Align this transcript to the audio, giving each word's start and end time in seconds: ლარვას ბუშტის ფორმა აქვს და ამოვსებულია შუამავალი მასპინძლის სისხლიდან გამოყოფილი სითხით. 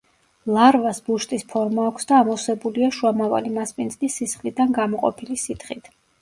ლარვას 0.53 1.01
ბუშტის 1.09 1.43
ფორმა 1.51 1.85
აქვს 1.89 2.09
და 2.11 2.15
ამოვსებულია 2.21 2.89
შუამავალი 3.01 3.53
მასპინძლის 3.59 4.17
სისხლიდან 4.23 4.75
გამოყოფილი 4.79 5.39
სითხით. 5.45 5.93